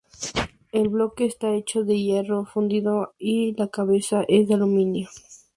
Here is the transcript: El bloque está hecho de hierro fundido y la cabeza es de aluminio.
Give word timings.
El 0.71 0.89
bloque 0.89 1.25
está 1.25 1.53
hecho 1.53 1.83
de 1.83 1.99
hierro 2.01 2.45
fundido 2.45 3.13
y 3.19 3.53
la 3.57 3.67
cabeza 3.67 4.25
es 4.27 4.47
de 4.47 4.55
aluminio. 4.55 5.07